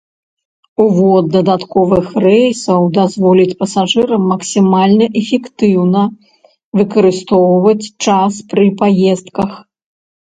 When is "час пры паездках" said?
8.07-9.51